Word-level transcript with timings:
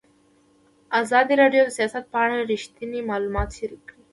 ازادي 1.01 1.33
راډیو 1.41 1.63
د 1.65 1.69
سیاست 1.77 2.03
په 2.11 2.17
اړه 2.23 2.37
رښتیني 2.51 3.01
معلومات 3.09 3.49
شریک 3.57 3.81
کړي. 3.89 4.01